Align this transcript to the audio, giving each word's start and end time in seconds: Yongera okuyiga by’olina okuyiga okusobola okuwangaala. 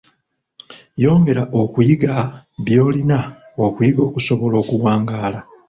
Yongera 1.03 1.43
okuyiga 1.61 2.13
by’olina 2.65 3.19
okuyiga 3.65 4.01
okusobola 4.09 4.55
okuwangaala. 4.63 5.39